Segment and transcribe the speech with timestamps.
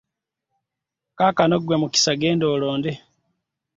[1.17, 2.91] Kakano gwe Mukisa genda olonde.